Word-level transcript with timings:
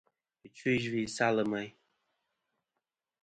Ɨchfɨ̀-iyvɨ-i 0.45 1.03
salɨ 1.15 1.43
meyn. 1.51 1.71